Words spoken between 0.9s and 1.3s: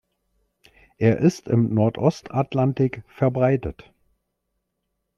Er